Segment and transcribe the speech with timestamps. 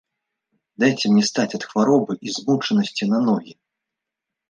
[0.83, 3.53] Дайце мне стаць ад хваробы і змучанасці на ногі.